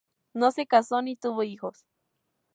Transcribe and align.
No 0.33 0.49
se 0.49 0.65
casó 0.65 1.03
ni 1.03 1.15
tuvo 1.15 1.43
hijos. 1.43 1.85